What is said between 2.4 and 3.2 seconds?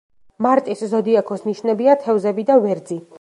და ვერძი.